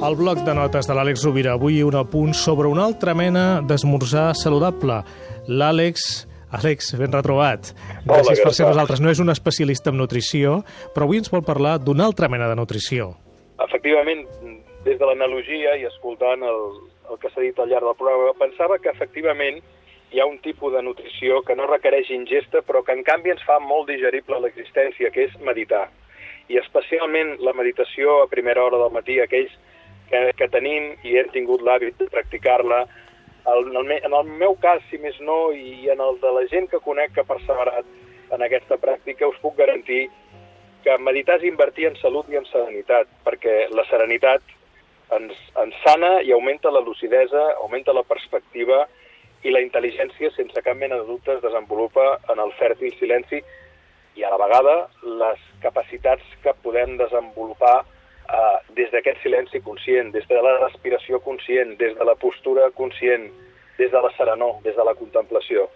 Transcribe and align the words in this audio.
El 0.00 0.14
bloc 0.16 0.38
de 0.46 0.54
notes 0.56 0.86
de 0.88 0.94
l'Àlex 0.96 1.26
Rovira. 1.26 1.52
Avui 1.58 1.82
un 1.84 1.92
apunt 1.98 2.30
sobre 2.32 2.70
una 2.72 2.86
altra 2.88 3.12
mena 3.12 3.60
d'esmorzar 3.60 4.30
saludable. 4.32 5.02
L'Àlex... 5.48 6.24
Àlex, 6.56 6.88
ben 6.98 7.12
retrobat. 7.12 7.68
Gràcies 8.08 8.40
Hola, 8.40 8.46
per 8.46 8.52
ser 8.56 8.64
nosaltres. 8.66 9.02
No 9.04 9.12
és 9.12 9.20
un 9.22 9.30
especialista 9.30 9.92
en 9.92 10.00
nutrició, 10.00 10.62
però 10.96 11.04
avui 11.06 11.20
ens 11.20 11.28
vol 11.30 11.44
parlar 11.46 11.76
d'una 11.84 12.08
altra 12.08 12.30
mena 12.32 12.48
de 12.48 12.56
nutrició. 12.58 13.12
Efectivament, 13.60 14.24
des 14.88 14.96
de 14.98 15.06
l'analogia 15.06 15.76
i 15.78 15.86
escoltant 15.92 16.42
el, 16.48 16.64
el 17.12 17.20
que 17.20 17.30
s'ha 17.30 17.44
dit 17.44 17.60
al 17.60 17.68
llarg 17.70 17.92
del 17.92 18.00
programa, 18.00 18.34
pensava 18.40 18.80
que 18.80 18.90
efectivament 18.90 19.60
hi 20.10 20.18
ha 20.18 20.26
un 20.26 20.40
tipus 20.42 20.72
de 20.74 20.82
nutrició 20.82 21.44
que 21.46 21.54
no 21.54 21.68
requereix 21.68 22.08
ingesta, 22.10 22.64
però 22.66 22.82
que 22.82 22.96
en 22.96 23.04
canvi 23.06 23.36
ens 23.36 23.44
fa 23.46 23.60
molt 23.62 23.92
digerible 23.92 24.40
l'existència, 24.40 25.12
que 25.12 25.28
és 25.28 25.40
meditar. 25.44 25.90
I 26.50 26.58
especialment 26.64 27.36
la 27.44 27.54
meditació 27.54 28.24
a 28.24 28.30
primera 28.32 28.64
hora 28.64 28.80
del 28.80 28.96
matí, 28.96 29.20
aquells 29.20 29.54
que, 30.10 30.20
que 30.36 30.50
tenim 30.52 30.92
i 31.06 31.16
hem 31.18 31.30
tingut 31.34 31.62
l'hàbit 31.64 31.98
de 32.00 32.10
practicar-la, 32.12 32.84
en, 33.46 33.76
el, 33.76 33.92
en 33.96 34.14
el 34.14 34.32
meu 34.42 34.56
cas, 34.60 34.82
si 34.90 34.98
més 34.98 35.16
no, 35.24 35.50
i 35.52 35.88
en 35.92 36.00
el 36.04 36.18
de 36.22 36.32
la 36.36 36.46
gent 36.52 36.68
que 36.70 36.82
conec 36.84 37.14
que 37.14 37.24
ha 37.24 37.28
perseverat 37.28 37.86
en 38.34 38.42
aquesta 38.46 38.78
pràctica, 38.78 39.28
us 39.28 39.38
puc 39.42 39.56
garantir 39.58 40.08
que 40.84 40.96
meditar 40.98 41.38
és 41.40 41.48
invertir 41.48 41.90
en 41.90 41.98
salut 42.00 42.28
i 42.32 42.38
en 42.40 42.46
serenitat, 42.48 43.08
perquè 43.26 43.68
la 43.74 43.84
serenitat 43.88 44.44
ens, 45.16 45.36
ens 45.60 45.78
sana 45.84 46.18
i 46.24 46.32
augmenta 46.32 46.72
la 46.72 46.82
lucidesa, 46.84 47.42
augmenta 47.64 47.94
la 47.96 48.06
perspectiva 48.06 48.84
i 49.44 49.52
la 49.52 49.62
intel·ligència, 49.64 50.32
sense 50.36 50.62
cap 50.64 50.76
mena 50.76 51.00
de 51.00 51.08
dubte, 51.08 51.34
es 51.36 51.42
desenvolupa 51.44 52.18
en 52.32 52.42
el 52.44 52.52
fèrtil 52.60 52.92
silenci 52.98 53.40
i 54.18 54.24
a 54.24 54.30
la 54.32 54.40
vegada 54.40 54.76
les 55.22 55.42
capacitats 55.62 56.36
que 56.44 56.54
podem 56.64 56.96
desenvolupar 57.00 57.80
eh, 58.30 58.58
des 58.78 58.90
d'aquest 58.94 59.22
silenci 59.22 59.60
conscient, 59.66 60.12
des 60.14 60.26
de 60.28 60.42
la 60.42 60.58
respiració 60.58 61.20
conscient, 61.20 61.76
des 61.78 61.96
de 61.98 62.04
la 62.04 62.14
postura 62.14 62.70
conscient, 62.70 63.30
des 63.78 63.90
de 63.90 64.00
la 64.04 64.12
serenor, 64.16 64.60
des 64.62 64.76
de 64.76 64.84
la 64.84 64.94
contemplació. 64.94 65.68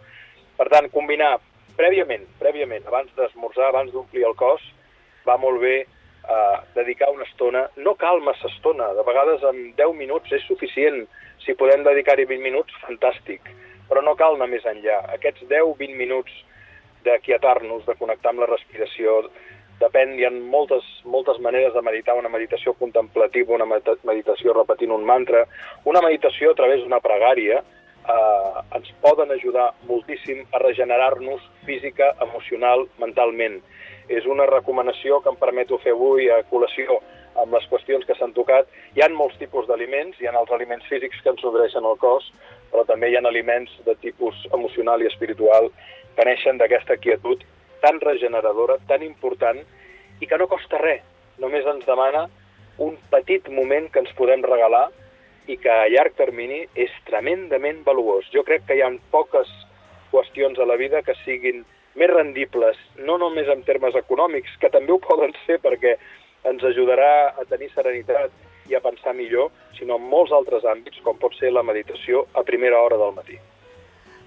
Per 0.59 0.69
tant, 0.71 0.89
combinar 0.93 1.39
prèviament, 1.79 2.25
prèviament, 2.39 2.87
abans 2.87 3.11
d'esmorzar, 3.19 3.69
abans 3.69 3.93
d'omplir 3.93 4.27
el 4.29 4.37
cos, 4.39 4.63
va 5.27 5.37
molt 5.41 5.61
bé 5.63 5.77
eh, 5.83 6.57
dedicar 6.77 7.11
una 7.13 7.27
estona. 7.27 7.67
No 7.77 7.97
cal 8.01 8.23
massa 8.23 8.49
estona, 8.53 8.93
de 8.95 9.05
vegades 9.07 9.45
en 9.51 9.61
10 9.77 9.95
minuts 9.99 10.33
és 10.33 10.45
suficient. 10.49 11.05
Si 11.45 11.57
podem 11.59 11.85
dedicar-hi 11.85 12.27
20 12.31 12.45
minuts, 12.45 12.77
fantàstic. 12.85 13.51
Però 13.89 14.01
no 14.05 14.15
cal 14.17 14.39
anar 14.39 14.49
més 14.53 14.65
enllà. 14.69 15.01
Aquests 15.17 15.45
10-20 15.51 15.97
minuts 15.99 16.33
d'aquietar-nos, 17.05 17.85
de 17.85 17.97
connectar 18.01 18.33
amb 18.33 18.45
la 18.45 18.49
respiració, 18.49 19.25
depèn, 19.85 20.17
hi 20.19 20.27
ha 20.27 20.33
moltes, 20.33 20.85
moltes 21.05 21.39
maneres 21.45 21.75
de 21.77 21.83
meditar, 21.85 22.17
una 22.19 22.33
meditació 22.33 22.75
contemplativa, 22.81 23.55
una 23.55 23.69
medita- 23.69 23.97
meditació 24.09 24.55
repetint 24.57 24.93
un 24.93 25.05
mantra, 25.05 25.45
una 25.85 26.03
meditació 26.03 26.53
a 26.53 26.59
través 26.59 26.83
d'una 26.83 27.01
pregària, 27.05 27.63
eh, 28.05 28.77
ens 28.77 28.91
poden 29.01 29.31
ajudar 29.33 29.73
moltíssim 29.89 30.45
a 30.53 30.59
regenerar-nos 30.59 31.41
física, 31.65 32.15
emocional, 32.21 32.87
mentalment. 32.99 33.63
És 34.09 34.27
una 34.27 34.47
recomanació 34.47 35.23
que 35.23 35.31
em 35.33 35.37
permeto 35.41 35.79
fer 35.79 35.93
avui 35.93 36.29
a 36.29 36.43
col·lació 36.51 36.99
amb 37.41 37.55
les 37.55 37.65
qüestions 37.71 38.05
que 38.07 38.15
s'han 38.19 38.35
tocat. 38.37 38.69
Hi 38.95 39.03
ha 39.03 39.09
molts 39.09 39.39
tipus 39.41 39.67
d'aliments, 39.67 40.21
hi 40.21 40.27
ha 40.27 40.37
els 40.39 40.53
aliments 40.53 40.87
físics 40.87 41.21
que 41.23 41.33
ens 41.33 41.43
nodreixen 41.43 41.85
el 41.85 41.97
cos, 41.99 42.31
però 42.71 42.85
també 42.87 43.11
hi 43.11 43.17
ha 43.17 43.25
aliments 43.25 43.73
de 43.87 43.95
tipus 44.03 44.47
emocional 44.53 45.03
i 45.03 45.07
espiritual 45.07 45.71
que 46.17 46.25
neixen 46.29 46.59
d'aquesta 46.59 46.97
quietud 46.97 47.43
tan 47.85 48.01
regeneradora, 48.01 48.79
tan 48.89 49.05
important, 49.05 49.61
i 50.21 50.27
que 50.27 50.39
no 50.41 50.49
costa 50.49 50.81
res. 50.81 51.05
Només 51.43 51.67
ens 51.69 51.85
demana 51.85 52.29
un 52.79 52.97
petit 53.13 53.49
moment 53.53 53.91
que 53.93 54.01
ens 54.01 54.15
podem 54.19 54.43
regalar 54.47 54.87
i 55.51 55.59
que 55.61 55.71
a 55.71 55.89
llarg 55.93 56.17
termini 56.17 56.63
és 56.75 56.93
tremendament 57.09 57.83
valuós. 57.85 58.27
Jo 58.33 58.45
crec 58.47 58.65
que 58.67 58.79
hi 58.79 58.83
ha 58.83 58.91
poques 59.13 59.51
qüestions 60.13 60.59
a 60.59 60.67
la 60.67 60.79
vida 60.81 61.03
que 61.03 61.17
siguin 61.25 61.65
més 61.95 62.11
rendibles, 62.11 62.79
no 63.07 63.19
només 63.19 63.51
en 63.51 63.63
termes 63.67 63.95
econòmics, 63.99 64.57
que 64.63 64.71
també 64.73 64.95
ho 64.95 65.01
poden 65.03 65.35
ser 65.45 65.61
perquè 65.63 65.97
ens 66.51 66.65
ajudarà 66.71 67.35
a 67.39 67.45
tenir 67.51 67.71
serenitat 67.75 68.33
i 68.71 68.75
a 68.75 68.83
pensar 68.83 69.15
millor, 69.15 69.51
sinó 69.79 69.99
en 70.01 70.09
molts 70.11 70.33
altres 70.33 70.65
àmbits, 70.65 71.03
com 71.05 71.19
pot 71.21 71.37
ser 71.39 71.53
la 71.53 71.63
meditació 71.63 72.27
a 72.35 72.43
primera 72.47 72.81
hora 72.81 72.99
del 73.01 73.15
matí. 73.17 73.39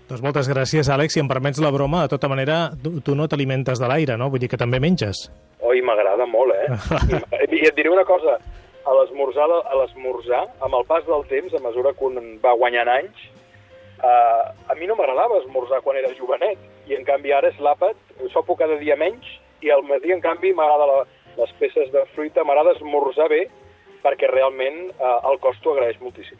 Doncs 0.07 0.21
moltes 0.23 0.47
gràcies, 0.47 0.87
Àlex. 0.87 1.17
Si 1.17 1.19
em 1.19 1.27
permets 1.27 1.59
la 1.59 1.71
broma, 1.73 2.05
de 2.05 2.13
tota 2.13 2.29
manera, 2.31 2.69
tu, 2.79 3.15
no 3.15 3.25
t'alimentes 3.27 3.79
de 3.81 3.89
l'aire, 3.91 4.15
no? 4.15 4.29
Vull 4.31 4.39
dir 4.39 4.47
que 4.47 4.59
també 4.59 4.79
menges. 4.79 5.25
Oi, 5.59 5.81
m'agrada 5.83 6.23
molt, 6.31 6.55
eh? 6.55 6.77
I, 7.43 7.59
I 7.59 7.65
et 7.67 7.75
diré 7.75 7.91
una 7.91 8.05
cosa, 8.07 8.37
a 8.87 8.93
l'esmorzar, 9.01 9.49
a 9.51 9.81
l'esmorzar, 9.81 10.45
amb 10.63 10.79
el 10.79 10.87
pas 10.87 11.03
del 11.09 11.27
temps, 11.27 11.51
a 11.51 11.63
mesura 11.65 11.91
que 11.97 12.07
un 12.07 12.37
va 12.39 12.55
guanyant 12.55 12.93
anys, 12.93 13.27
eh, 13.99 14.71
a 14.71 14.79
mi 14.79 14.87
no 14.87 14.95
m'agradava 14.95 15.41
esmorzar 15.41 15.81
quan 15.83 15.99
era 15.99 16.15
jovenet, 16.15 16.63
i 16.87 16.95
en 16.95 17.03
canvi 17.03 17.35
ara 17.35 17.51
és 17.51 17.59
l'àpat, 17.59 17.99
sopo 18.31 18.55
cada 18.55 18.79
dia 18.79 18.95
menys, 18.95 19.27
i 19.59 19.75
al 19.75 19.83
matí, 19.83 20.15
en 20.15 20.23
canvi, 20.23 20.53
m'agrada 20.55 21.03
les 21.35 21.51
peces 21.59 21.91
de 21.91 22.07
fruita, 22.15 22.47
m'agrada 22.47 22.77
esmorzar 22.77 23.27
bé, 23.33 23.43
perquè 24.07 24.31
realment 24.31 24.85
eh, 24.87 25.15
el 25.27 25.43
cos 25.43 25.59
t'ho 25.59 25.75
agraeix 25.75 25.99
moltíssim. 25.99 26.39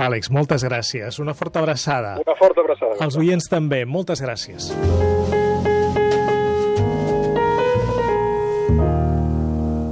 Àlex, 0.00 0.30
moltes 0.32 0.64
gràcies. 0.64 1.18
Una 1.20 1.34
forta 1.36 1.60
abraçada. 1.60 2.14
Una 2.24 2.36
forta 2.38 2.64
abraçada. 2.64 2.96
Els 3.04 3.18
oients 3.20 3.50
també, 3.52 3.84
moltes 3.84 4.22
gràcies. 4.24 4.70